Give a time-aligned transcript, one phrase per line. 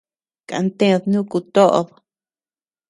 [0.49, 1.87] Kantèd nuku toʼod.